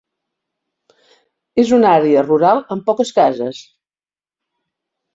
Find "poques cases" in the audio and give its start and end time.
2.91-3.63